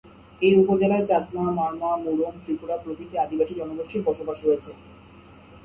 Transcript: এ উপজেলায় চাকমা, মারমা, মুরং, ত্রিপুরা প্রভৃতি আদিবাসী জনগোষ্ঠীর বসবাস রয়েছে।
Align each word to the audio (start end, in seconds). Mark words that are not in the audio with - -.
এ 0.41 0.49
উপজেলায় 0.61 1.05
চাকমা, 1.05 1.45
মারমা, 1.57 1.89
মুরং, 2.03 2.33
ত্রিপুরা 2.43 2.75
প্রভৃতি 2.83 3.15
আদিবাসী 3.17 3.53
জনগোষ্ঠীর 3.59 4.01
বসবাস 4.07 4.37
রয়েছে। 4.43 4.71